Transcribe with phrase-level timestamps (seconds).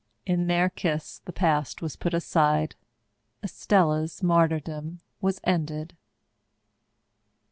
[0.25, 2.73] In their kiss the past was put aside.
[3.43, 5.95] Estella's martyrdom was ended.